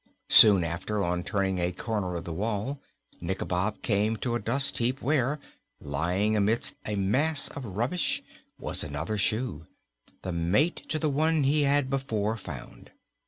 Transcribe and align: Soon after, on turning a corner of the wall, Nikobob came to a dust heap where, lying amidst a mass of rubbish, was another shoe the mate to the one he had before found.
Soon 0.29 0.63
after, 0.63 1.03
on 1.03 1.23
turning 1.23 1.59
a 1.59 1.71
corner 1.71 2.15
of 2.15 2.23
the 2.23 2.33
wall, 2.33 2.81
Nikobob 3.21 3.83
came 3.83 4.17
to 4.17 4.33
a 4.33 4.39
dust 4.39 4.79
heap 4.79 4.99
where, 4.99 5.39
lying 5.79 6.35
amidst 6.35 6.75
a 6.87 6.95
mass 6.95 7.49
of 7.49 7.63
rubbish, 7.77 8.23
was 8.57 8.83
another 8.83 9.19
shoe 9.19 9.67
the 10.23 10.31
mate 10.31 10.85
to 10.89 10.97
the 10.97 11.07
one 11.11 11.43
he 11.43 11.61
had 11.65 11.87
before 11.91 12.35
found. 12.35 12.89